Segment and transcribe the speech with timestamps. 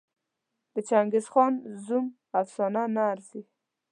[0.73, 1.53] د چنګېزخان
[1.85, 2.05] زوم
[2.39, 3.41] افسانه نه ارزي.